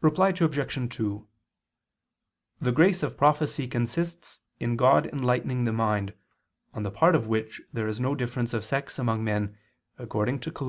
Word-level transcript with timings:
Reply 0.00 0.28
Obj. 0.28 0.94
2: 0.96 1.26
The 2.60 2.70
grace 2.70 3.02
of 3.02 3.16
prophecy 3.18 3.66
consists 3.66 4.42
in 4.60 4.76
God 4.76 5.08
enlightening 5.08 5.64
the 5.64 5.72
mind, 5.72 6.14
on 6.72 6.84
the 6.84 6.90
part 6.92 7.16
of 7.16 7.26
which 7.26 7.60
there 7.72 7.88
is 7.88 7.98
no 7.98 8.14
difference 8.14 8.54
of 8.54 8.64
sex 8.64 8.96
among 8.96 9.24
men, 9.24 9.58
according 9.98 10.38
to 10.38 10.52
Col. 10.52 10.64